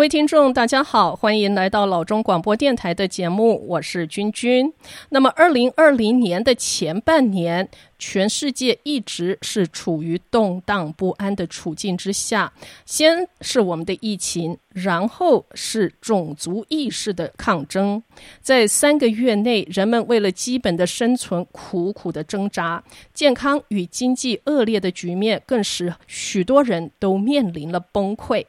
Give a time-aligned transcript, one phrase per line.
[0.00, 4.72] 各位听众，大家好，欢迎来到老中广播电台的节目，我是君君。
[5.10, 7.68] 那么，二零二零年的前半年，
[7.98, 12.50] 全世界一直是处于动荡不安的处境之下。
[12.86, 18.02] 先是我们的疫情，然后是种族意识的抗争。
[18.40, 28.42] 在三个月内，人们为了基本的生存苦苦的挣扎，健康与经济恶劣的局面更使许多人都面临了崩溃。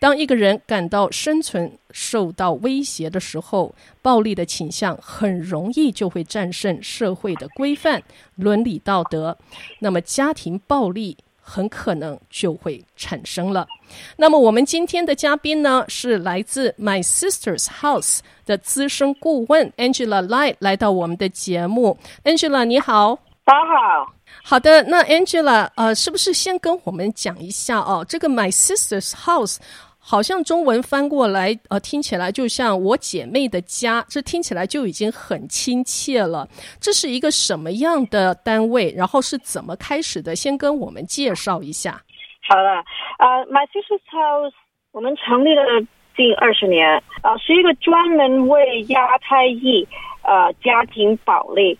[0.00, 8.02] 当一个人感到生存受到威胁的时候，暴力的倾向很容易就会战胜社会的规范、
[8.36, 9.36] 伦理道德，
[9.78, 13.66] 那么家庭暴力很可能就会产生了。
[14.16, 21.98] 那么我们今天的嘉宾呢，是来自 My Sister's House 的资深顾问 Angela Lai 来到我们的节目。
[22.24, 24.12] Angela 你好，大家好。
[24.44, 28.04] 好的，那 Angela，呃，是不是先跟我们讲一下哦？
[28.08, 29.58] 这个 My Sister's House
[29.98, 36.48] 好像中文翻过来，呃，听起来就像我姐妹的家，这听起来就已经很亲切了。
[36.80, 38.94] 这是一个什么样的单位？
[38.96, 40.36] 然后是怎么开始的？
[40.36, 42.00] 先跟我们介绍一下。
[42.48, 42.84] 好了，
[43.18, 44.52] 呃，My Sister's House
[44.92, 45.64] 我们成立了
[46.16, 46.88] 近二十年，
[47.22, 49.86] 啊、呃，是一个专门为亚太裔
[50.22, 51.78] 呃家庭暴力、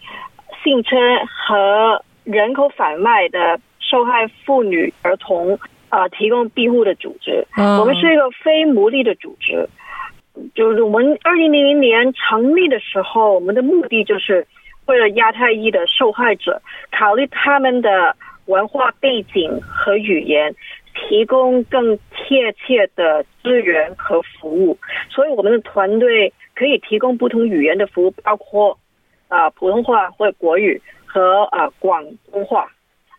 [0.62, 5.54] 性侵和人口贩卖的受害妇女、儿童，
[5.88, 7.46] 啊、呃，提供庇护的组织。
[7.56, 7.80] Oh.
[7.80, 9.68] 我们是一个非牟利的组织。
[10.54, 14.46] 就是我们二零零零年成立的时候，我们的目的就是
[14.86, 20.54] 为了亚太裔的受害者，考虑他们的文化背景和语言，
[20.94, 24.78] 提供更贴切的资源和服务。
[25.10, 28.78] 所以我们的团队可以提供不同语言的服务，包括
[29.32, 30.80] 啊、呃、普通话或者国语。
[31.14, 32.02] 和啊广
[32.32, 32.66] 东话，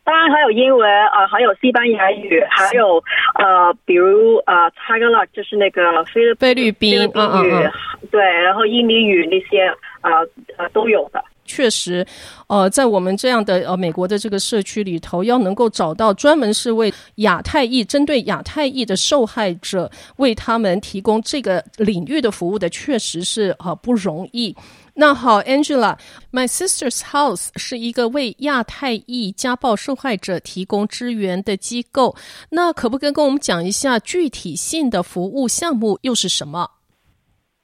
[0.04, 2.96] 当然还有英文啊、呃，还有西班牙语，还有
[3.38, 7.72] 呃，比如呃 Tagalog 就是那个菲律菲律宾语，嗯嗯
[8.10, 9.68] 对，然后印尼语那些
[10.02, 10.26] 啊
[10.58, 11.24] 呃，呃都有的。
[11.46, 12.04] 确实，
[12.48, 24.56] 呃，在我们这样的呃美国的这个社区里头，要能够找到专门是为亚太裔、针对亚太裔的受害者，为他们提供这个领域的服务的，确实是呃不容易。
[24.96, 32.16] 那好，Angela，My Sister's House 是一个为亚太裔家暴受害者提供支援的机构。
[32.52, 36.70] 那可不可以跟我们讲一下具体性的服务项目又是什么？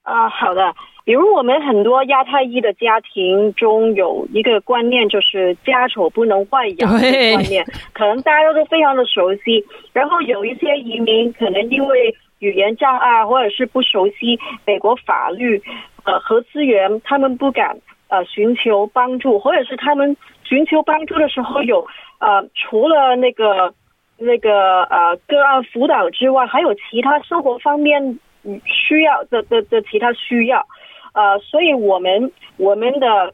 [0.01, 0.73] 啊、呃，好的。
[1.05, 7.63] 比如我们很多亚太裔的家庭中有一个观念，就是家丑不能外扬的观念，
[7.93, 9.63] 可能大家都非常的熟悉。
[9.93, 15.61] 然后有一些移民可能因为语言障碍，或者是不熟悉美国法律。
[16.09, 17.77] 呃，和资源，他们不敢
[18.07, 21.85] 呃寻求帮助，或者是他们寻求帮助的时候有
[22.19, 23.75] 呃，除了那个
[24.17, 28.19] 那个呃个案辅导之外，还有其他生活方面
[28.65, 30.65] 需要的的的其他需要，
[31.13, 33.33] 呃，所以我们我们的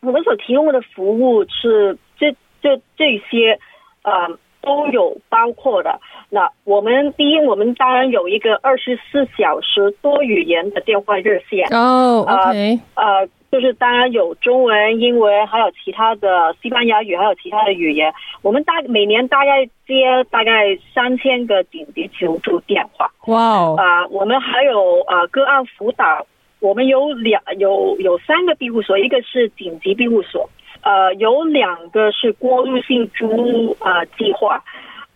[0.00, 3.60] 我们所提供的服务是这这这些
[4.02, 4.36] 呃。
[4.68, 5.98] 都有包括的。
[6.28, 11.66] 那我们第一，我们当然有一个二十四小时多语言的电话热线。
[11.72, 18.12] 哦、oh，OK，呃，呃，就是当然有中文、英文，还有其他的西班牙语，还有其他的语言。
[18.42, 23.10] 我们大每年大概接大概三千个紧急求助电话。
[23.26, 23.76] 哇哦！
[23.78, 26.26] 啊，我们还有呃个案辅导，
[26.60, 30.50] 我们有两有有三个庇护所，一个是紧急庇护所。
[30.88, 34.64] 呃，有两个是过渡性租屋呃计划，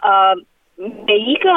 [0.03, 0.37] 呃，
[1.07, 1.49] 每一个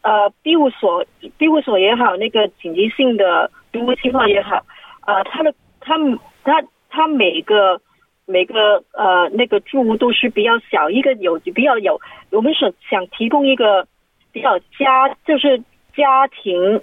[0.00, 1.04] 呃庇护所
[1.38, 4.64] 庇护所也好，那个紧急性的租屋计划也好，
[5.06, 5.96] 呃，他的他
[6.42, 7.80] 他他每个
[8.26, 12.00] 每个呃那个住屋都是比较小，一个有比较有，
[12.32, 13.86] 我们是想提供一个
[14.32, 15.62] 比较家就是
[15.94, 16.80] 家庭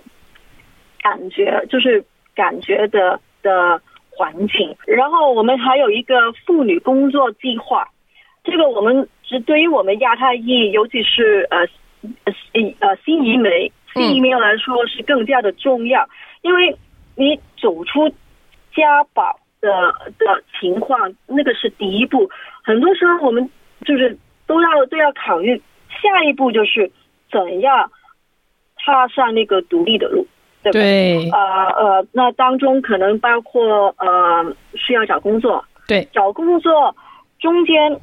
[1.02, 3.82] 感觉就是感觉的的。
[4.20, 7.88] 环境，然后我们还有一个妇女工作计划，
[8.44, 11.60] 这个我们是对于我们亚太裔，尤其是呃
[12.26, 12.34] 呃
[12.82, 16.06] 呃新移民新移民来说是更加的重要，
[16.42, 16.76] 因为
[17.16, 18.10] 你走出
[18.76, 19.70] 家暴的
[20.18, 22.30] 的情况，那个是第一步，
[22.62, 23.50] 很多时候我们
[23.86, 25.56] 就是都要都要考虑
[25.88, 26.92] 下一步就是
[27.32, 27.90] 怎样
[28.76, 30.28] 踏上那个独立的路。
[30.72, 31.40] 对，对，呃
[31.76, 36.96] 呃，那当中可能包括呃需要找工作，对，找工作
[37.40, 38.00] 中间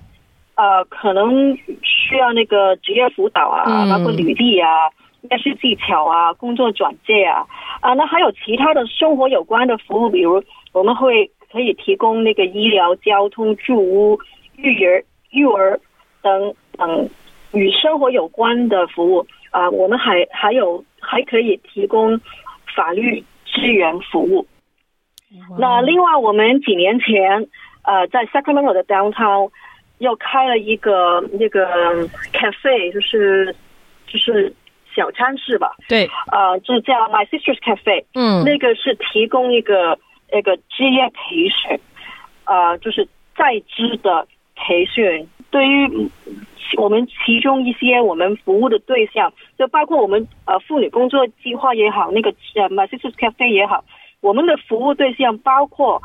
[0.55, 4.69] 呃可能需要那个职业辅导啊，嗯、包括履历啊、
[5.23, 7.47] 面试技巧啊、工作转介啊，
[7.81, 10.43] 啊，那还有其他的生活有关的服务，比如
[10.73, 14.19] 我们会可以提供那个医疗、交通、住屋、
[14.57, 15.81] 育儿、育儿
[16.23, 17.09] 等等
[17.53, 19.27] 与生活有关的服务。
[19.53, 22.21] 啊，我们还还有还可以提供
[22.75, 24.47] 法律支援服务。
[25.59, 27.47] 那另外，我们几年前
[27.83, 29.51] 呃在 Sacramento 的 Downtown
[29.99, 33.55] 又开了一个那个 cafe，就是
[34.07, 34.55] 就是
[34.95, 35.75] 小餐室吧。
[35.89, 38.05] 对，呃，就叫 My Sister's Cafe。
[38.15, 39.99] 嗯，那个是提供一个
[40.33, 41.79] 那个职业培训，
[42.45, 46.11] 呃，就是在职的培训，对于。
[46.79, 53.85] 我们其中一些我们服务的对象，就包括我们呃妇女工作计划也好，那个呃 My Sister's Cafe 也好，
[54.21, 56.03] 我们的服务对象包括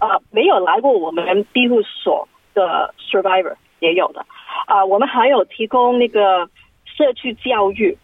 [0.00, 4.24] 呃没有来过我们庇护所的 Survivor 也有的，
[4.66, 6.48] 啊、我们还有提供那个
[6.84, 7.98] 社区教育，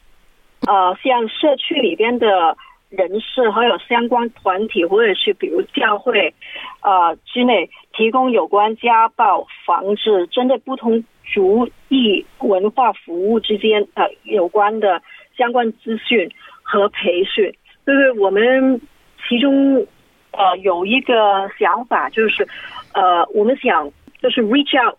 [0.66, 2.56] 呃，像社区里边的
[2.90, 6.34] 人士还有相关团体或者是比如教会
[6.80, 11.04] 啊、呃、之内提供有关家暴防治针对不同。
[11.32, 15.02] 族裔文化服务之间呃有关的
[15.36, 16.30] 相关资讯
[16.62, 17.52] 和培训，
[17.86, 18.80] 就是我们
[19.28, 19.86] 其中
[20.32, 22.46] 呃有一个想法，就是
[22.94, 23.90] 呃我们想
[24.20, 24.96] 就是 reach out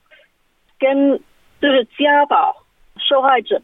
[0.79, 1.19] 跟
[1.61, 2.55] 就是家暴
[2.97, 3.61] 受害者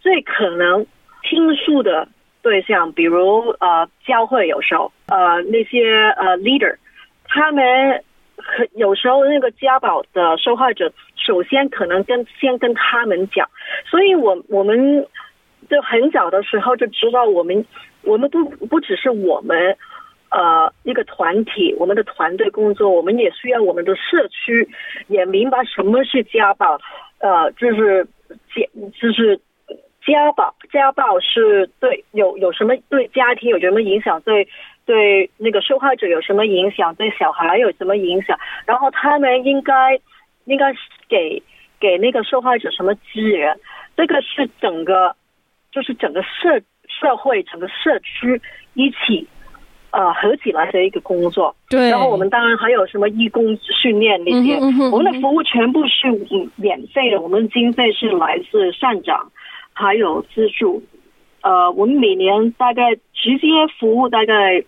[0.00, 0.86] 最可能
[1.28, 2.08] 倾诉的
[2.42, 6.76] 对象，比如呃教会有时候呃那些呃 leader
[7.26, 8.04] 他们。
[8.74, 10.92] 有时候那个家暴的受害者，
[11.24, 13.48] 首先可能跟先跟他们讲，
[13.88, 15.06] 所以我我们
[15.70, 17.64] 就很早的时候就知道，我们
[18.02, 19.76] 我们不不只是我们
[20.30, 24.68] 呃一个团体，我们的团队工作，我们也需要我们的社区
[25.08, 26.78] 也明白什么是家暴，
[27.18, 28.04] 呃，就是
[28.54, 28.68] 家
[29.00, 29.40] 就是
[30.04, 34.46] 家暴，家暴是对有有什么对家庭有什么影响对。
[34.86, 36.94] 对那个受害者有什么影响？
[36.94, 38.38] 对小孩有什么影响？
[38.66, 39.98] 然后他们应该
[40.44, 41.42] 应该是给
[41.80, 43.56] 给那个受害者什么资源？
[43.96, 45.14] 这个是整个
[45.72, 48.40] 就是整个社社会整个社区
[48.74, 49.26] 一起
[49.90, 51.54] 呃合起来的一个工作。
[51.68, 51.90] 对。
[51.90, 56.10] 然后我们当然还有什么义工训练那些，嗯哼嗯哼，我们的服务全部是
[56.56, 59.30] 免费的，我们经费是来自善长
[59.72, 60.82] 还有资助。
[61.42, 63.46] 呃，我们每年大概直接
[63.78, 64.64] 服务大概。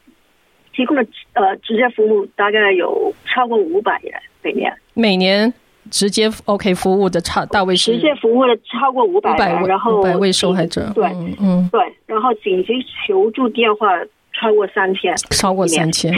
[0.73, 4.12] 提供的呃直接服务大概有超过五百人
[4.43, 5.50] 每年，每年
[5.91, 11.05] 直接 OK 服务的超大卫是直接服务了超过五百人，然后五百位受害者，对，
[11.41, 12.73] 嗯，对，然后紧急
[13.06, 13.88] 求助电话。
[14.38, 16.12] 超过三千，超过三千，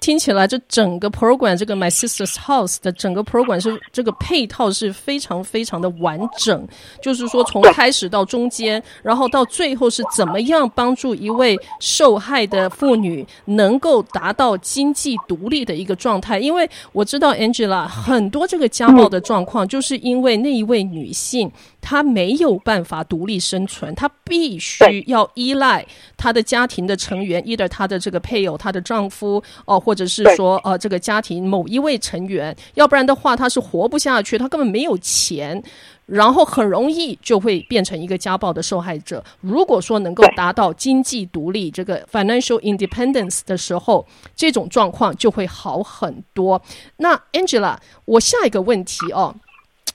[0.00, 6.68] 听起来这整个 program 这个 My Sister's House 的整个 program 是这个配套是非常非常的完整，
[7.00, 16.38] 就是说从开始到中间，然后到最后是怎么样帮助一位受害的妇女能够达到经济独立的一个状态。
[16.38, 21.50] 因为我知道 Angela 很多这个家暴的状况，就是因为那一位女性。
[21.86, 25.86] 她没有办法独立生存，她必须要依赖
[26.16, 35.62] 她的家庭的成员，，either 她的这个配偶、她的丈夫哦，或者是说呃这个家庭某一位成员，要不然的话她是活不下去，她根本没有钱，
[36.06, 39.22] 然后很容易就会变成一个家暴的受害者。
[39.42, 46.62] 如果说能够达到经济独立，这个 financial independence 的时候，这种状况就会好很多。
[46.96, 47.76] 那 Angela，
[48.06, 49.34] 我下一个问题哦，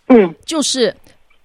[0.09, 0.95] 嗯，就是。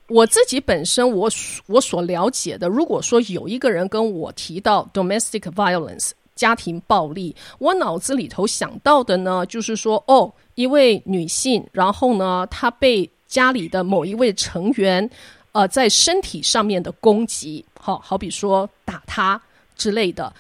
[0.09, 1.31] 我自己本身我，
[1.67, 15.09] 我所了解的，如果说有一个人跟我提到 domestic violence 家庭暴力，我脑子里头想到的呢，就是说，哦，一位女性，然后呢，她被家里的某一位成员，
[15.53, 19.41] 呃，在身体上面的攻击，好好比说打她
[19.77, 20.33] 之类的。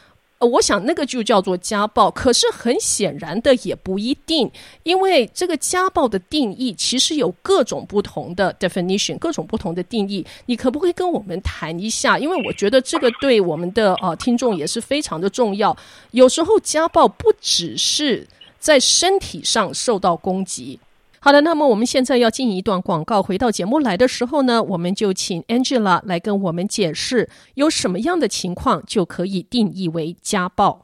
[0.44, 4.50] 我想那个就叫做家暴，可是很显然的也不一定，
[4.82, 10.24] 因为这个家暴的定义其实有各种不同的 definition，各种不同的定义。
[10.46, 12.18] 你可不可以跟我们谈一下？
[12.18, 15.76] 因为我觉得这个对我们的呃听众也是非常的重要。
[16.10, 18.26] 有时候家暴不只是
[18.58, 20.78] 在身体上受到攻击。
[21.24, 23.22] 好的，那么我们现在要进一段广告。
[23.22, 30.83] 回到节目来的时候呢，我们就请 Angela 来跟我们解释，有什么样的情况就可以定义为家暴。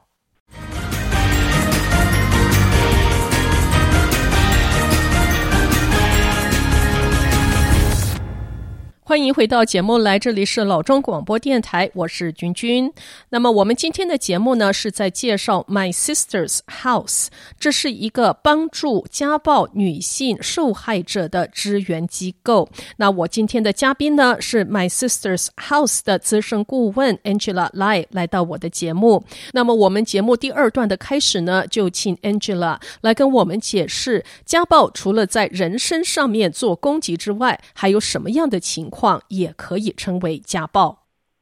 [9.10, 12.92] 欢迎回到节目来，这里是老中广播电台，我是君君。
[13.30, 17.26] 那么我们今天的节目呢，是在介绍 My Sister's House，
[17.58, 22.68] 这是一个帮助家暴女性受害者的支援机构。
[22.98, 29.24] 那我今天的嘉宾呢，是 My Sister's House 的资深顾问 Angela Lai 来到我的节目。
[29.52, 38.99] 那么我们节目第二段的开始呢，就请 Angela 来跟我们解释，家暴除了在人身上面做攻击之外，还有什么样的情况？
[39.00, 40.98] 况也可以称为家暴。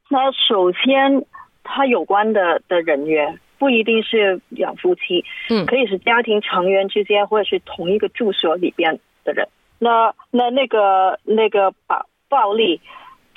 [0.09, 1.27] 那首先，
[1.65, 9.49] 他有关的的人员不一定是两夫妻，嗯，可以是家庭成员之间，或者是同一个住所里边的人。
[9.81, 12.81] 那那那个那个暴暴力，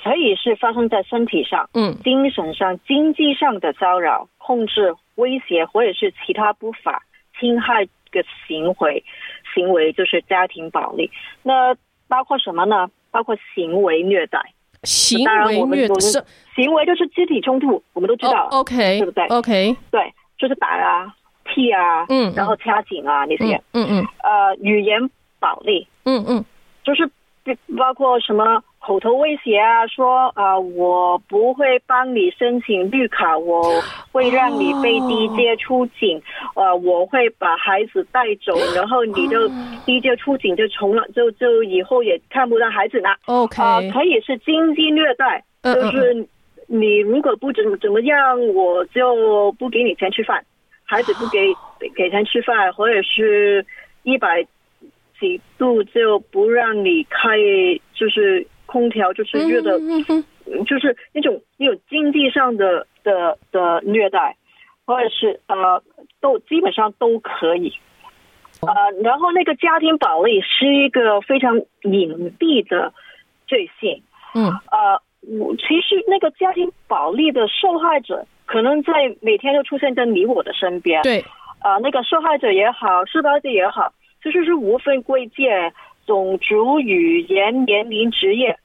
[0.02, 7.02] 可以是发生在身体上，嗯，精神上、经济上的骚扰、控制、威胁，或者是其他不法
[7.38, 9.04] 侵害的行为，
[9.54, 11.10] 行为就是家庭暴力。
[11.42, 11.74] 那
[12.08, 12.88] 包括什么呢？
[13.12, 14.40] 包括行为虐待。
[14.82, 15.94] 行为虐待，
[16.56, 21.14] 行为就是肢体冲突，我们都知道，oh，OK，对不对？OK，对，就是打啊、
[21.44, 26.44] 踢啊，嗯，然后掐紧啊那些，嗯嗯，呃，语言暴力，嗯嗯，
[26.82, 27.08] 就是
[27.76, 28.62] 包括什么。
[28.84, 33.62] 口头威胁啊，说啊，我不会帮你申请绿卡，我
[34.10, 36.20] 会让你被低阶出境，
[36.56, 36.72] 呃、oh.
[36.72, 39.48] 啊，我会把孩子带走，然后你就
[39.86, 43.10] 低阶出警就从了，就就以后也看不到孩子了。
[43.26, 46.26] OK，啊，可以是经济虐待，uh, 就是
[46.66, 50.44] 你如果不怎么怎么样，我就不给你钱吃饭，
[50.82, 51.54] 孩子不给
[51.94, 53.64] 给钱吃饭，或者是
[54.02, 54.44] 一百
[55.22, 57.38] 几度就不让你开，
[57.94, 58.46] 就是。
[58.64, 59.78] 空调就是热的，
[60.64, 64.34] 就是那种那种经济上的的的虐待，
[64.86, 65.82] 或者是呃，
[66.22, 67.74] 都基本上都可以。
[68.62, 72.94] 呃，然后那个家庭暴力是一个非常隐蔽的
[73.46, 74.02] 罪行。
[74.34, 81.02] 嗯，呃，我其实那个家庭暴力的受害者可能在每天都出现在你我的身边。
[81.02, 81.20] 对，
[81.58, 85.72] 啊、呃，那个受害者也好，施暴者也好，其实是无分贵贱、
[86.06, 88.56] 种族、语言、年龄、职业。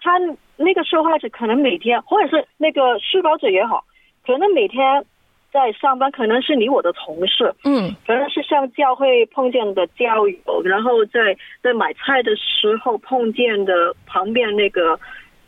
[0.00, 0.12] 他
[0.56, 3.84] 那个受害者可能每天，或者是那个施暴者也好，
[4.24, 5.04] 可能每天
[5.52, 14.98] 在上班，可能是你我的同事，嗯，可能是像教会碰见的教友，然后在在买菜的时候碰见的旁边那个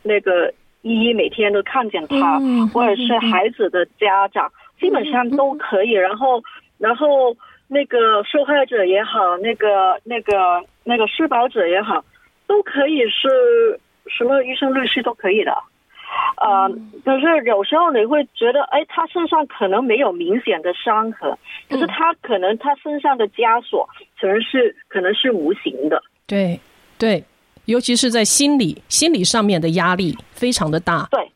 [0.03, 0.51] 那个
[0.81, 5.91] 依依，每天都看见他，嗯，或者是孩子的家长，嗯，基本上都可以。
[5.91, 6.43] 然后
[6.77, 7.35] 然后
[7.69, 10.33] 那个受害者也好，那个那个
[10.83, 12.03] 那个施暴者也好，
[12.45, 13.79] 都可以是。
[14.17, 15.51] 什么医生、律师都可以的，
[16.41, 16.67] 呃，
[17.05, 21.31] 可是有时候你会觉得，哎，他身上可能没有明显的伤痕，
[21.69, 23.87] 可是他可能他身上的枷锁
[24.19, 26.01] 可能是可能是无形的。
[26.25, 26.59] 对
[26.97, 27.23] 对，
[27.65, 31.07] 尤其是在心理心理上面的压力非常的大。
[31.11, 31.31] 对。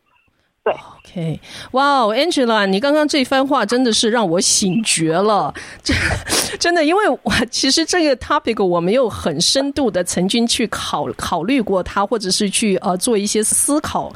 [0.64, 1.40] 对，OK，
[1.72, 5.54] 哇，Angela，你刚刚这番话真的是让我醒觉了，
[5.84, 5.94] 这
[6.58, 14.14] 真的，因为我其实这个 topic 我没有很深度的曾经去考考虑过它，或者是去呃做一些思考。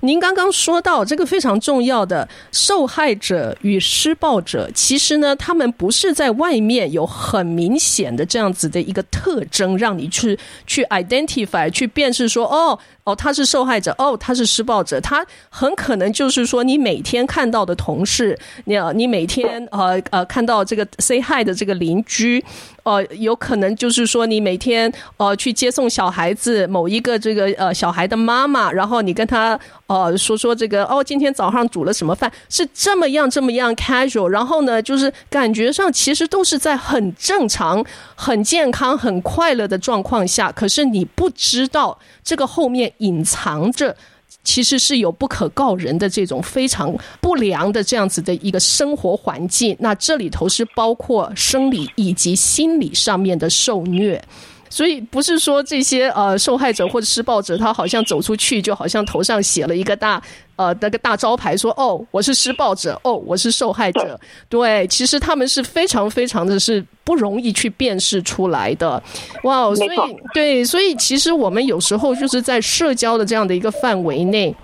[0.00, 22.44] 您刚刚说到这个非常重要的受害者与施暴者，其实呢，他们不是在外面有很明显的这样子的一个特征，让你去去 identify 去辨识说，哦哦，他是受害者，哦，他是施暴者，他很可能就是说，你每天看到的同事，你你每天呃呃看到这个 say hi 的这个邻居。
[22.88, 43.94] 呃，有可能就是说，你每天呃去接送小孩子，某一个这个呃小孩的妈妈，然后你跟他呃说说这个哦，今天早上煮了什么饭，是这么样这么样 casual，然后呢，就是感觉上其实都是在很正常、很健康、很快乐的状况下，可是你不知道这个后面隐藏着。
[44.44, 54.22] 其实是有不可告人的这种非常不良的这样子的一个生活环境，那这里头是包括生理以及心理上面的受虐。
[54.70, 60.22] 所以不是说这些呃受害者或者施暴者，他好像走出去就好像头上写了一个大
[60.56, 64.18] 呃那个大招牌说，说哦我是施暴者，哦我是受害者。
[64.48, 69.02] 对，其实他们是非常非常的是不容易去辨识出来的。
[69.44, 69.96] 哇，所以
[70.34, 74.54] 对，所以其实我们有时候就是在社交的这样的一个范围内，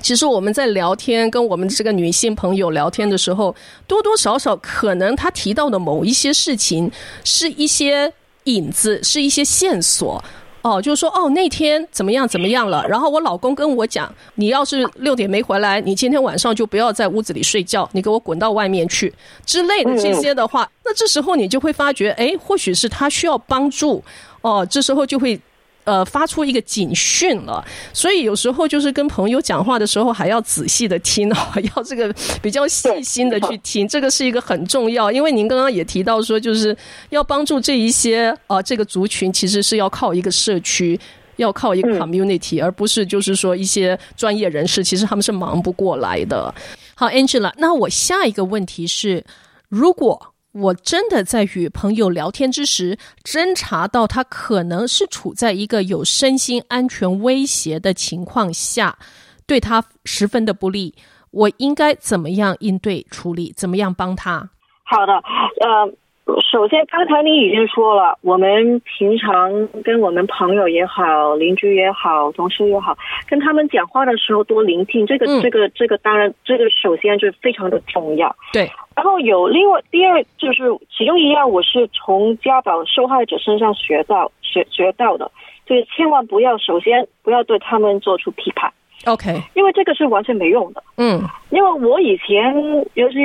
[0.00, 3.54] 其实我们在聊天跟我们这个女性朋友聊天的时候，
[3.86, 6.90] 多多少少可能她提到的某一些事情
[7.24, 8.12] 是一些。
[8.44, 10.22] 影子是一些线索
[10.62, 12.86] 哦，就是说哦，那天怎么样怎么样了？
[12.88, 19.12] 然后我老公跟我讲，你要是六点没回来，你今天晚上就不要在屋子里睡觉，你给我滚到外面去
[19.44, 24.02] 之类的这些的话，那这时候你就会发觉，哎，或许是他需要帮助
[24.40, 25.40] 哦，这时候就会。
[25.84, 31.36] 呃，发出一个警讯了，所以有时候就是跟朋友讲话的时候，还要仔细的听哦，
[31.74, 35.10] 要这个比较细心的去听，这个是一个很重要。
[35.10, 36.76] 因为您刚刚也提到说，就是
[37.10, 40.98] 要帮助这一些呃这个族群，其实是要靠一个社区，
[41.36, 46.54] 要靠一个 community，而不是就是说一些专业人士，其实他们是忙不过来的。
[46.94, 49.24] 好，Angela，那我下一个问题是，
[49.68, 50.31] 如果。
[50.52, 58.98] 我真的在与朋友聊天之时，侦查到他可能是处在一个有身心安全威胁的情况下，
[59.46, 60.94] 对他十分的不利，
[61.30, 63.52] 我应该怎么样应对处理？
[63.56, 64.50] 怎么样帮他？
[64.84, 65.92] 好的，呃。
[66.24, 72.96] 首先，刚才你已经说了，我们平常跟我们朋友也好、邻居也好、同事也好，
[73.28, 78.34] 跟他们讲话的时候多聆听，这个、嗯、这个、这个，当然，这个首先就非常的重要。
[78.52, 78.70] 对。
[78.94, 80.62] 然后有另外第二，就是
[80.96, 85.28] 其中一样，我是从家暴受害者身上学到学学到的，
[85.66, 88.72] 就是千万不要，首先不要对他们做出批判。
[89.06, 89.42] OK。
[89.54, 90.82] 因为这个是完全没用的。
[90.98, 91.20] 嗯。
[91.50, 92.54] 因为我以前
[92.94, 93.16] 尤其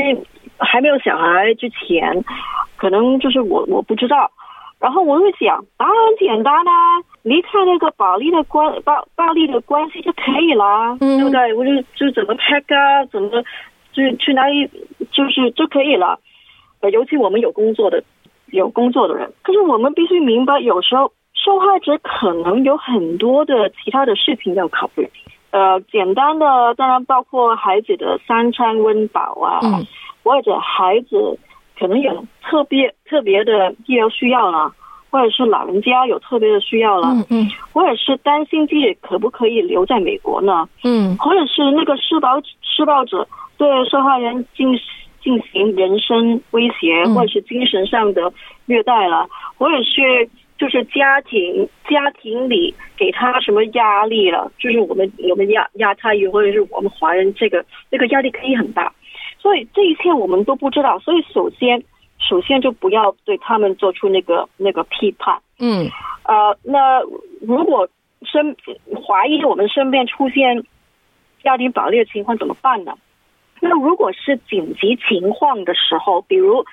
[0.60, 2.24] 还没有小孩之前。
[2.76, 4.30] 可能就是我我不知道，
[4.80, 6.72] 然后我会想，当然简单啦，
[7.24, 11.54] 离开那个暴力的关暴暴力的关系就可以了，嗯、对不对？
[11.56, 13.30] 我就就怎么 pack 啊，怎么
[13.92, 14.70] 就去哪里，
[15.12, 16.20] 就是就可以了。
[16.82, 18.04] 呃，尤其我们有工作的
[18.52, 25.10] 有工作的人，可是我们必须明白，有时候受害者可能有很多的其他的事情要考虑。
[25.50, 29.88] 呃，简单的当然包括孩子的三餐温饱啊，嗯、
[30.28, 31.40] 或者孩子。
[31.80, 34.74] 可能有特别特别的医疗需要了，
[35.12, 40.68] 或者是老人家有特别的需要了，嗯嗯，或者是担心自己可不可以留在美国呢？
[40.84, 43.28] 嗯，或者是那个施暴施暴者
[43.60, 44.76] 对受害人进
[45.22, 48.34] 进行人身威胁，或者是精神上的
[48.66, 58.92] 虐待了，或者是就是家庭家庭里给他什么压力了，就是我们我们亚亚太裔或者是我们华人这个这个压力可以很大。
[59.40, 61.84] 所以这一切我们都不知道，所以首先，
[62.20, 65.40] 首先就不要对他们做出那个那个批判。
[65.60, 65.88] 嗯，
[66.24, 67.02] 呃，那
[67.42, 67.88] 如果
[68.24, 68.56] 身
[69.06, 70.64] 怀疑我们身边出现
[71.44, 72.94] 家庭暴力的情况怎么办呢？
[73.62, 76.64] 那如果是紧急情况的时候，比如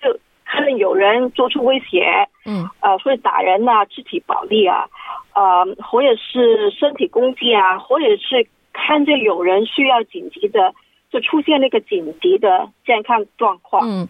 [0.00, 4.86] 就看见有人做出威胁，嗯，呃，会打人啊，肢体暴力啊，
[5.34, 10.72] 呃，或者是身体攻击啊，或者是看见有人需要紧急的。
[11.14, 14.08] 就出现那个紧急的健康状况，嗯，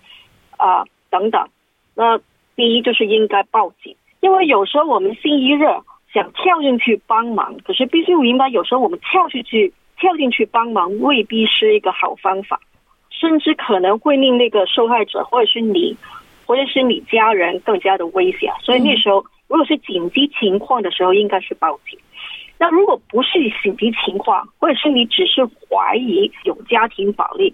[0.57, 1.47] 啊、呃，等等。
[1.95, 2.19] 那
[2.57, 12.59] 第一就是应该报警，因为有时候我们心一热想跳进去帮忙，可是必须明白，有时候我们跳进去跳进去帮忙未必是一个好方法，
[13.11, 15.95] 甚至可能会令那个受害者或者是你
[16.47, 18.51] 或者是你家人更加的危险。
[18.62, 21.99] 所以那时候，如果是紧急情况的时候，应该是报警。
[22.57, 27.53] 那如果不是紧急情况，或者是你只是怀疑有家庭暴力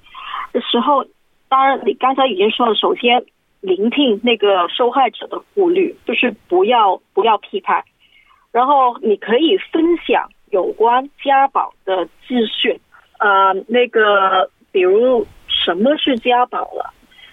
[0.53, 1.05] 的时候，
[1.49, 3.25] 当然你刚才已经说了，首先
[3.61, 7.83] 聆听那个受害者的顾虑，就是不要不要批判，
[8.53, 12.79] 然后你可以分享有关家暴的资讯，
[13.19, 16.93] 呃，那个比如什么是家暴了，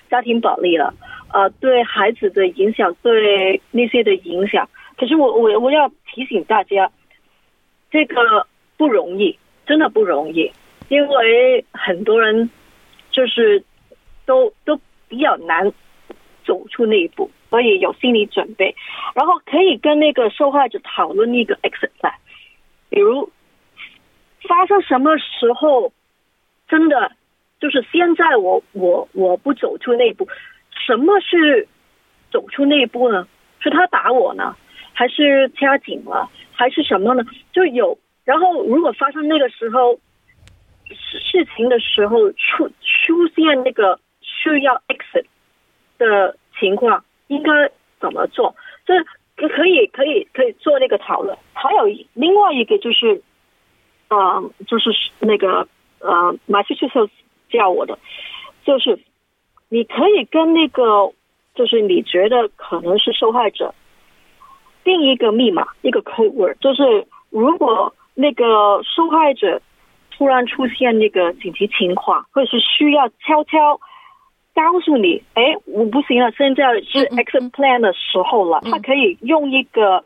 [0.10, 0.94] 家庭暴力了，
[1.34, 4.68] 呃，对孩子的影响，对那些的影响。
[4.98, 6.90] 可是我我我要提醒大家。
[7.90, 8.48] 这个
[8.78, 10.52] 不容易，真的不容易，
[10.90, 12.50] 因为很多人
[13.12, 13.64] 就是
[14.26, 15.72] 都都比较难
[16.46, 18.76] 走出那一步，所以有心理准备，
[19.16, 22.14] 然后可以跟那个受害者讨论一个 exit plan，
[22.90, 23.32] 比如
[24.48, 25.92] 发生什么时候
[26.68, 27.12] 真的
[27.60, 30.28] 就是现在我我我不走出那一步，
[30.86, 31.68] 什么是
[32.32, 33.28] 走出那一步呢？
[33.60, 34.56] 是他打我呢，
[34.94, 36.30] 还是掐紧了？
[36.58, 37.24] 还是什么呢？
[37.54, 40.00] 就有，然后如果发生那个时候
[40.90, 45.26] 事情的时候出出现那个需要 exit
[46.00, 47.52] 的情况，应该
[48.00, 48.56] 怎么做？
[48.86, 48.94] 这
[49.36, 51.38] 可以可以可以做那个讨论。
[51.54, 53.22] 还有另外一个就是，
[54.10, 54.90] 呃，就是
[55.20, 55.68] 那个
[56.00, 57.08] 呃，马西去秀
[57.52, 58.00] 叫我的，
[58.66, 59.00] 就是
[59.70, 61.14] 你可以跟那个，
[61.54, 63.76] 就是你觉得可能是受害者。
[64.88, 69.62] 定一个密码，一个 code word，就是如果那个受害者
[70.10, 73.80] 突然出现那个紧急情况，或者是需要悄悄
[74.56, 80.06] 告诉你，哎，我不行了，现在是 exit plan 的时候了，他可以用一个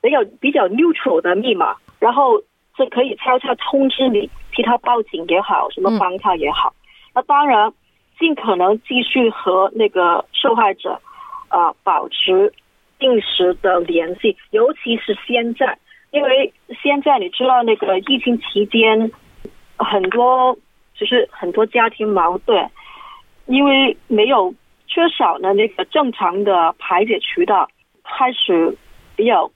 [0.00, 2.40] 比较比较 neutral 的密码，然后
[2.76, 6.72] 是可以悄悄通知你，替他报警也好，什么帮他也好。
[7.14, 7.72] 那当然，
[8.18, 10.98] 尽可能继续和那个受害者
[11.48, 12.52] 啊、呃、保持。
[13.02, 15.76] 定时的联系，尤其是现在，
[16.12, 19.10] 因为现在你知道那个疫情期间，
[19.76, 20.56] 很多
[20.94, 22.70] 就是很多家庭矛盾，
[23.46, 24.54] 因为没有
[24.86, 27.68] 缺少了那个正常的排解渠道，
[28.04, 28.78] 开始
[29.16, 29.50] 比较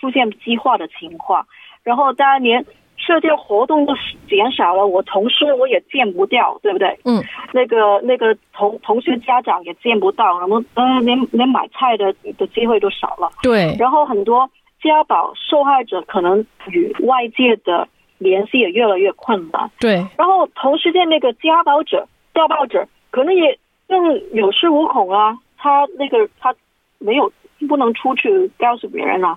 [0.00, 1.46] 出现激化的情况，
[1.84, 2.66] 然后当然连
[3.04, 3.92] 社交活动都
[4.28, 6.96] 减少了，我同事我也见不掉，对不对？
[7.04, 7.20] 嗯，
[7.52, 13.28] 那个那个同同学家长也见不到，然后嗯，连连买菜的的机会都少了。
[13.42, 14.48] 对，然后很多
[14.80, 17.88] 家暴受害者可能与外界的
[18.18, 19.68] 联系也越来越困难。
[19.80, 26.54] 对，然后同时间那个家暴者、家暴者可能也更有恃无恐啊，他那个他
[26.98, 27.32] 没有
[27.68, 29.36] 不能出去告诉别人啊，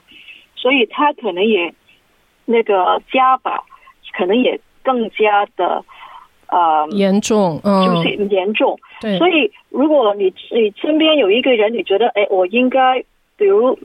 [0.56, 1.74] 所以他可能也
[2.46, 3.64] 那个家暴
[4.18, 5.84] 可能也更加的
[6.48, 8.80] 呃严重，嗯，就是严重。
[9.02, 13.04] 对，所以如果你你身边有一个人，你觉得哎，我应该。
[13.38, 13.78] 比如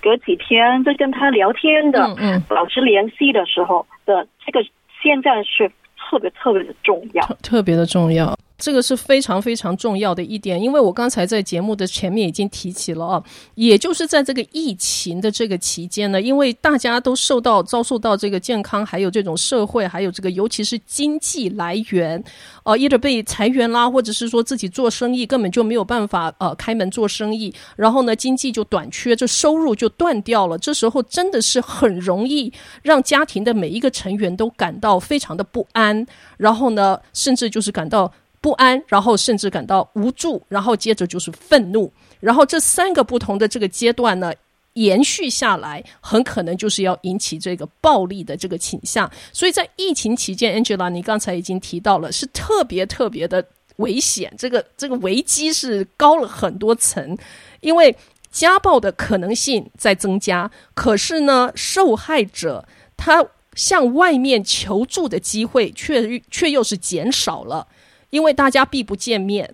[0.00, 4.64] 隔几天在跟他聊天的，嗯嗯，保持联系的时候的这个，
[5.02, 8.32] 现在是特别特别的重要，特特别的重要。
[8.62, 13.24] 这个是非常非常重要的一点，因为我刚才在节目的前面已经提起了啊，
[13.56, 22.22] 也就是在这个疫情的这个期间呢，因为大家都受到遭受到这个健康，还有这种社会，还有这个尤其是经济来源，
[22.62, 38.12] 呃，一直被裁员啦，或者是说自己做生意根本就没有办法呃开门做生意，然后呢经济就短缺，这收入就断掉了，这时候真的是很容易让家庭的每一个成员都感到非常的不安，然后呢甚至就是感到。
[38.42, 44.34] 不安，然后甚至感到无助，然后接着就是愤怒，然后这三个不同的这个阶段呢，
[44.74, 49.08] 延续下来，很可能就是要引起这个暴力的这个倾向。
[49.32, 57.16] 所以在疫情期间，Angela，你刚才已经提到了，是特别特别的危险，这个这个危机是高了很多层，
[57.60, 57.94] 因为
[58.32, 63.24] 家暴的可能性在增加，可是呢，受害者他
[63.54, 67.68] 向外面求助的机会却却又是减少了。
[68.12, 69.48] 因为大家避不见面，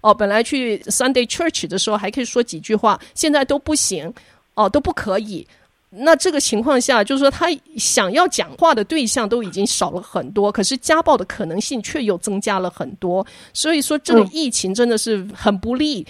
[0.00, 4.14] 哦，本来去 Sunday Church 的时候还可以说几句话，现在都不行，
[4.54, 5.44] 哦，都不可以。
[5.90, 7.46] 那这个情况下，就是说他
[7.76, 13.26] 想要讲话的对象都已经少了很多，可是家暴的可能性却又增加了很多。
[13.52, 16.06] 所以说，这个疫情真的是很不利。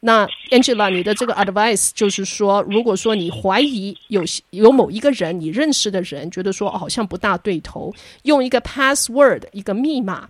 [0.00, 10.28] 那 Angela，你的这个 advice 就是说，如果说你怀疑有有某一个人你认识的人，觉得说好像不大对头，用一个 password 一个密码。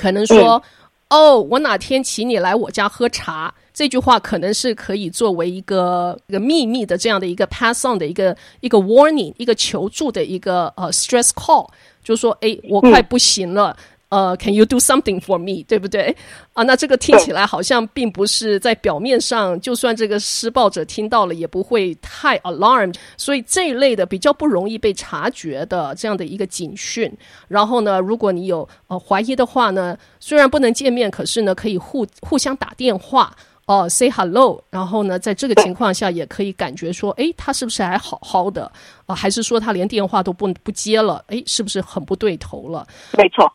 [0.00, 0.62] 可能说，
[1.08, 11.68] 嗯、哦，我哪天请你来我家喝茶，这句话可能是可以作为一个一个秘密的这样的一个 pass on 的一个一个 warning，一个求助的一个呃 stress call，
[12.02, 13.76] 就是说，哎，我快不行了。
[13.78, 15.64] 嗯呃、，Can you do something for me？
[15.66, 16.14] 对不对？
[16.52, 22.96] 啊，那这个听起来好像并不是在表面上，就算这个施暴者听到了，也不会太 alarmed。
[23.16, 27.10] 所以这一类的比较不容易被察觉的这样的一个警讯。
[27.46, 33.32] 然后呢，如果你有呃怀疑的话呢，虽然不能见面，可是呢可以互互相打电话
[33.66, 34.60] 哦、，say hello。
[34.70, 38.72] 然后呢，在这个情况下也可以感觉说，诶，他是不是还好好的？
[39.06, 41.24] 啊、还是说他连电话都不不接了？
[41.28, 42.84] 诶，是不是很不对头了？
[43.16, 43.48] 没错。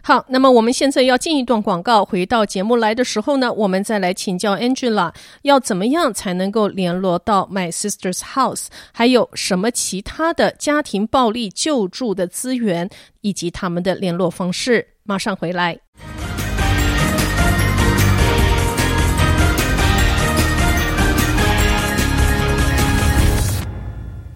[0.00, 2.04] 好，那么我们现在要进一段广告。
[2.04, 8.66] 回到节目来的时候呢，我们再来请教 Angela，要怎么样才能够联络到 My Sister's House？
[8.92, 12.88] 还有什么其他的家庭暴力救助的资源
[13.20, 14.86] 以及他们的联络方式？
[15.04, 15.78] 马上回来。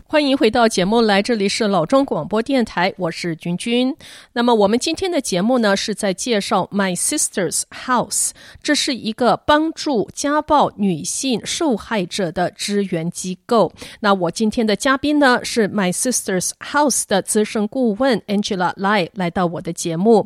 [0.08, 3.92] 欢迎回到节目来，这里是老中广播电台，我是君君。
[4.34, 8.30] 那么我们今天的节目呢，是在介绍 My Sister's House，
[8.62, 13.72] 这是一个帮助家暴女性受害者的支援机构。
[13.98, 20.24] 那我今天的嘉宾呢，是 My Sister's House 的资深顾问 Angela Lai 来到我的节目。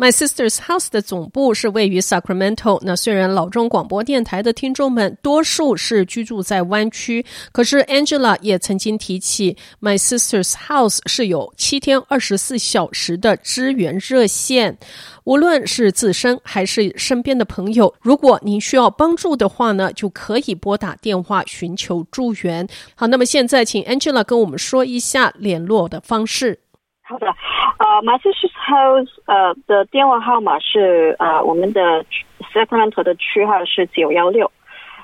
[0.00, 2.80] My Sister's House 的总部是位于 Sacramento。
[2.82, 14.78] 那虽然老中广播电台的听众们多数是居住在湾区，可是 Angela 也曾经提起 My Sister's House 是有七天二十四小时的支援热线。
[15.24, 22.66] 无论是自身还是身边的朋友，如果您需要帮助的话呢，就可以拨打电话寻求助援。
[22.94, 26.58] 好，那么现在请 Angela 跟我们说一下联络的方式。
[27.10, 27.26] 好的，
[27.78, 32.06] 呃，My Sister's House 呃的电话号码是呃我们的
[32.54, 34.52] Sacramento 的区号是九幺六，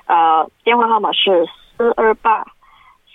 [0.07, 1.45] 呃，电话号码是
[1.77, 2.47] 四二八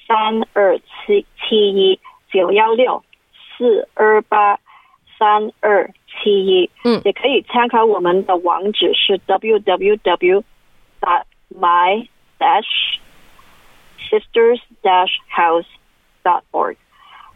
[0.06, 2.02] 三二七七一
[2.34, 3.02] 九幺六
[3.58, 4.60] 四二八
[5.18, 5.90] 三二
[6.22, 10.44] 七一，嗯，也可以参考我们的网址是 www.
[11.00, 11.24] dot
[11.58, 12.06] my
[12.38, 13.00] dash
[14.10, 15.66] sisters dash house
[16.26, 16.76] dot org，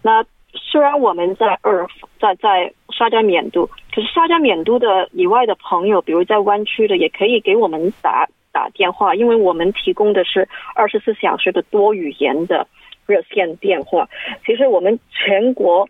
[0.01, 0.25] 那。
[0.55, 1.85] 虽然我们在二
[2.19, 12.67] 在在沙加缅度，可是沙加缅度的以外的朋友，比如在湾区的，也可以给我们打打电话，因为我们提供的是二十四小时的多语言的
[13.05, 14.07] 热线电话。
[14.45, 15.87] 其实我们全国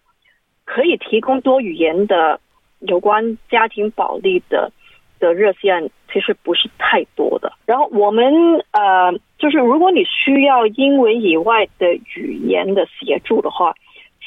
[0.65, 2.39] 可以提供多语言的
[2.79, 4.71] 有关家庭暴力的
[5.19, 7.53] 的热线，其实不是太多的。
[7.65, 8.33] 然后我们
[8.71, 13.75] 呃，就是如果你需要英文以外的语言的协助的话。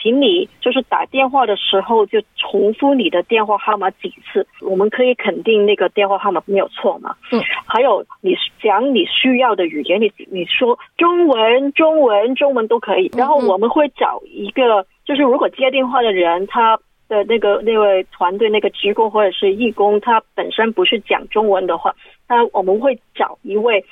[0.00, 7.16] 请你就是打电话的时候就重复你的电话号码几次，我们可以肯定那个电话号码没有错嘛。
[7.32, 7.42] 嗯。
[7.66, 13.10] 还有你讲你需要的语言，你你说中文、中文、中文都可以。
[13.16, 21.92] 然后我们会找一个，就是如果接电话的人他的那个那位团队那个职工或者是义工，他本身不是讲中文的话，
[22.28, 23.84] 那我们会找一位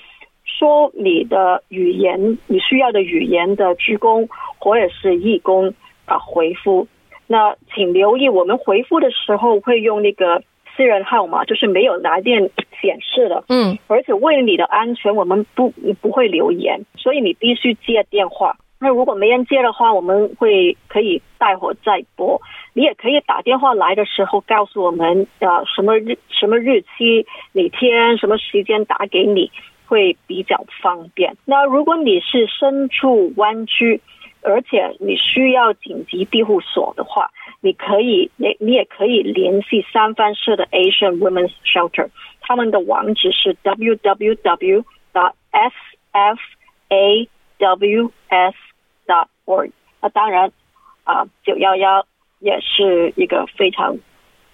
[0.45, 5.75] 说你的语言你需要的语言的职工或者是义工。
[6.07, 6.87] 啊，回复，
[7.27, 10.43] 那请留意，我们回复的时候会用那个
[10.77, 13.45] 私人号码，就是没有来电显示的。
[13.49, 18.57] 嗯，而且为了你的安全，我们不不会留言，所以你必须接电话。
[18.79, 22.41] 那如果没人接的话，我们会可以待会再拨。
[22.73, 29.51] 你也可以打电话来的时候告诉我们，呃，什么日什么日期，哪天什么时间打给你
[29.87, 31.37] 会比较方便。
[31.47, 34.01] 那如果你是身处湾区。
[34.47, 37.31] 而且你需要紧急庇护所的话，
[37.61, 44.85] 你可以，你你也可以联系三藩市的 Asian Women's Shelter，他们的网址是 www.
[45.13, 46.39] dot sfaws.
[49.07, 49.73] dot org。
[50.01, 50.53] 那当然，
[51.05, 52.07] 啊，九幺幺
[52.39, 53.97] 也是一个非常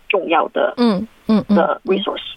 [0.08, 2.34] 重要的，嗯嗯的 resource。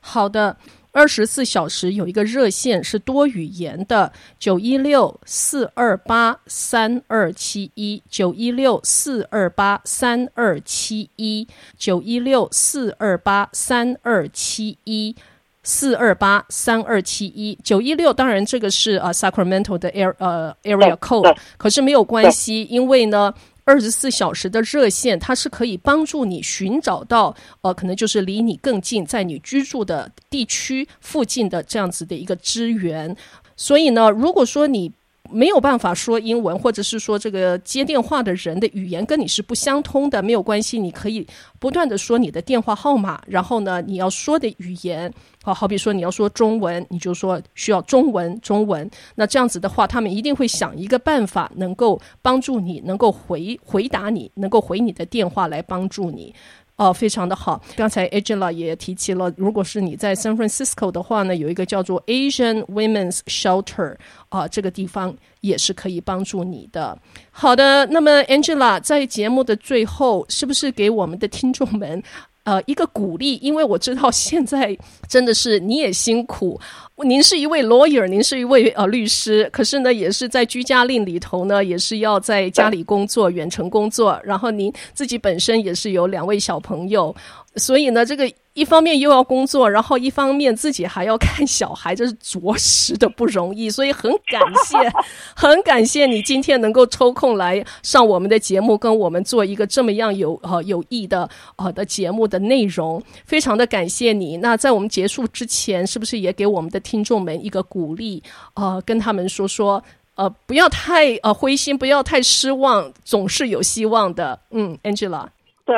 [0.00, 0.56] 好的。
[0.92, 11.46] 二十四小时有一个热线是多语言的，九一六四二八三二七一，九一六四二八三二七一，
[11.76, 15.14] 九一六四二八三二七一，
[15.62, 18.12] 四二八三二七一，九一六。
[18.12, 23.32] 当然，这个是啊、uh, Sacramento 的 area 呃 area code，可是没有关系，因为呢。
[23.68, 33.14] 二十四小时的热线，它是可以帮助你寻找到，呃，可能就是离你更近，在你居住的地区附近的这样子的一个资源。
[33.56, 34.90] 所以呢，如果说你
[35.30, 41.26] 没有办法说英文，或者是说这个接电话的人的语言跟你是不相通的，没有关系，你可以
[41.58, 45.12] 不断的说你的电话号码，然后呢，你要说的语言。
[45.42, 48.90] 好，好比说你要说中文，你就说需要中文，中文。
[49.14, 56.34] 那这样子的话，他们一定会想一个办法，能够帮助你，能够回回答你，能够回你的电话来帮助你。
[56.78, 57.60] 哦，非常的好。
[57.76, 63.96] 刚才 Angela 也提起了，如果是你在 San Francisco 的话呢，有一个叫做 Asian Women's Shelter
[64.28, 66.96] 啊，这个地方也是可以帮助你的。
[67.30, 72.00] 好的，那么 Angela 在节目的最后，是不是给我们的听众们？
[72.48, 74.74] 呃，一个鼓励，因为我知道现在
[75.06, 76.58] 真的是你也辛苦。
[77.04, 84.18] 您是一位 lawyer，您是一位呃律师，可是呢，也是在居家令里头呢，也是要在家里工作，远程工作。
[84.24, 87.14] 然后您自己本身也是有两位小朋友，
[87.58, 88.30] 所以呢，这个。
[88.54, 93.70] 一方面又要工作，然后一方面自己还要看小孩，这是着实的不容易。
[93.70, 94.76] 所以很感谢，
[95.36, 104.36] 很感谢你今天能够抽空来上我们的节目，跟我们做一个这么样有呃有益的呃的节目的内容，非常的感谢你。
[104.38, 108.20] 那在我们结束之前，是不是也给我们的听众们一个鼓励？
[108.54, 109.80] 呃，跟他们说说，
[110.16, 114.36] 呃，不要太呃灰心，不要太失望，总是有希望的。
[114.50, 115.28] 嗯，Angela。
[115.64, 115.76] 对，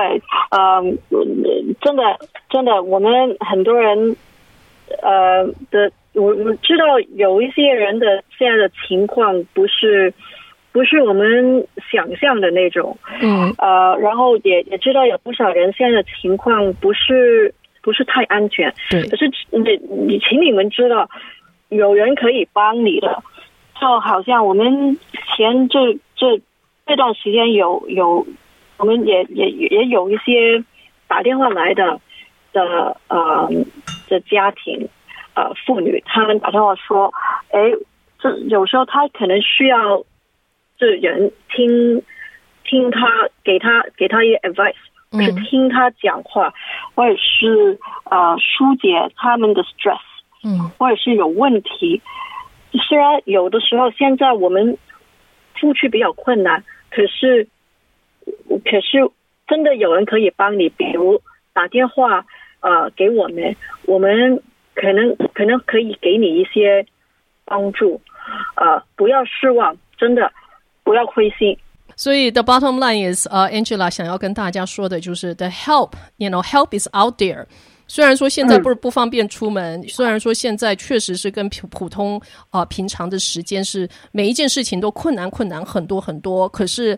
[0.51, 0.97] 嗯，
[1.81, 2.03] 真的，
[2.49, 4.17] 真的，我们很多人，
[5.03, 10.13] 呃的，我我知道有一些人的现在的情况不是，
[10.73, 19.61] 不是我们想象的那种，嗯，呃，然后也也知道有不少人现在的情况不是不是太安全，对，可是你
[20.07, 21.09] 你请你们知道，
[21.69, 23.23] 有人可以帮你的，
[23.81, 24.99] 就好像我们
[25.37, 26.41] 前这这
[26.87, 28.27] 这段时间有有。
[28.79, 30.65] 我们也也也有一些
[31.11, 32.01] 打电话来的
[32.53, 33.51] 的呃
[34.09, 34.89] 的家庭
[35.35, 37.13] 呃妇女，他们打电话说，
[37.51, 37.59] 哎，
[38.21, 40.05] 这有时候他可能需要
[40.79, 42.01] 这人听
[42.63, 44.77] 听他给他给他一个 advice，
[45.27, 46.55] 是听他讲话，
[46.95, 49.99] 或者是呃疏解他们的 stress，
[50.45, 52.01] 嗯，或者是有问题。
[52.89, 54.79] 虽然有的时候现在我们
[55.57, 57.49] 出去比较困难，可是。
[58.65, 59.11] 可是
[59.51, 61.21] 真的有人可以帮你，比如
[61.53, 62.25] 打电话
[62.61, 64.41] 呃给我们，我们
[64.77, 66.87] 可能可能可以给你一些
[67.45, 68.01] 帮助，
[68.55, 70.33] 呃不要失望，真的
[70.85, 71.59] 不要灰心。
[71.97, 77.45] 所以 the bottom line is，呃、，Angela 想要跟大家说的就是 the help，you know，help is out there。
[77.89, 86.97] 虽然说现在不是不方便出门，虽然说现在确实是跟普普通啊、平常的时间是每一件事情都困难困难很多很多，可是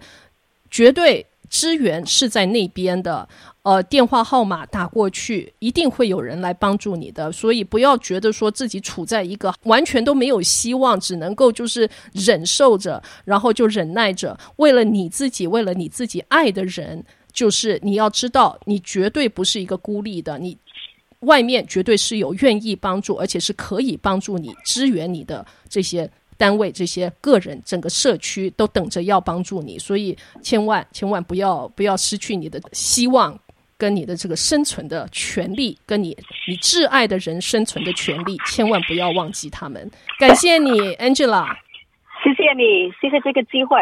[0.70, 1.26] 绝对。
[1.52, 3.28] 支援是在那边的，
[3.60, 7.30] 呃，电话号码打过去，一定会有人来帮助你的。
[7.30, 20.56] 所以不要觉得说自己处在一个完全都没有希望，只能够就是忍受着，然后就忍耐着，为了你自己，为了你自己爱的人，就是你要知道，你绝对不是一个孤立的，你
[21.20, 26.10] 外面绝对是有愿意帮助，而且是可以帮助你、支援你的这些。
[26.42, 33.38] 单位这些个人，整个社区都等着要帮助你，所以千万千万不要不要失去你的希望，
[33.78, 36.08] 跟你的这个生存的权利，跟你
[36.48, 39.88] 你挚爱的人生存的权利，千万不要忘记他们。
[40.18, 41.46] 感谢你，Angela，
[42.24, 43.78] 谢谢你，谢谢这个机会。